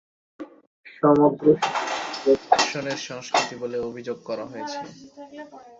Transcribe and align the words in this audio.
সমগ্র 0.95 1.45
সমাজকে 1.63 2.31
ধর্ষণ 2.45 2.85
সংস্কৃতি 3.07 3.55
বলে 3.61 3.77
অভিযোগ 3.89 4.17
করা 4.27 4.45
হয়েছে। 4.51 4.79